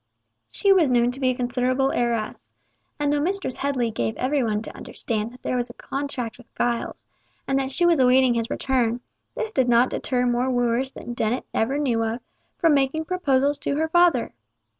She 0.49 0.73
was 0.73 0.89
known 0.89 1.11
to 1.11 1.19
be 1.19 1.29
a 1.29 1.35
considerable 1.35 1.91
heiress, 1.91 2.49
and 2.99 3.13
though 3.13 3.21
Mistress 3.21 3.57
Headley 3.57 3.91
gave 3.91 4.17
every 4.17 4.43
one 4.43 4.63
to 4.63 4.75
understand 4.75 5.31
that 5.31 5.43
there 5.43 5.55
was 5.55 5.69
a 5.69 5.73
contract 5.73 6.39
with 6.39 6.51
Giles, 6.55 7.05
and 7.47 7.59
that 7.59 7.69
she 7.69 7.85
was 7.85 7.99
awaiting 7.99 8.33
his 8.33 8.49
return, 8.49 9.01
this 9.35 9.51
did 9.51 9.69
not 9.69 9.91
deter 9.91 10.25
more 10.25 10.49
wooers 10.49 10.89
than 10.89 11.13
Dennet 11.13 11.45
ever 11.53 11.77
knew 11.77 12.01
of, 12.03 12.19
from 12.57 12.73
making 12.73 13.05
proposals 13.05 13.59
to 13.59 13.75
her 13.75 13.89
father. 13.89 14.33